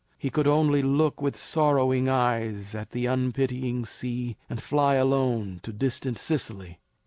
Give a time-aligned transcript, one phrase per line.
[0.17, 5.59] He could only look with sorrowing eyes at the unpitying sea, and fly on alone
[5.61, 6.79] to distant Sicily.